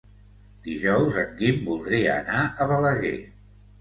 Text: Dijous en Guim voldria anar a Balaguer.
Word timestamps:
Dijous 0.67 1.19
en 1.23 1.29
Guim 1.41 1.61
voldria 1.67 2.17
anar 2.23 2.41
a 2.47 2.69
Balaguer. 2.73 3.17